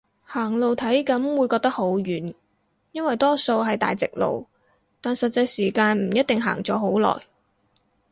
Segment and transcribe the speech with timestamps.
[0.23, 2.33] 行路體感會覺得好遠，
[2.91, 4.47] 因為多數係大直路，
[4.99, 7.23] 但實際時間唔一定行咗好耐